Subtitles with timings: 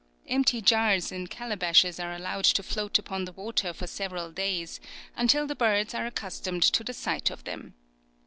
[0.27, 4.79] Empty jars and calabashes are allowed to float upon the water for several days,
[5.15, 7.75] until the birds are accustomed to the sight of them.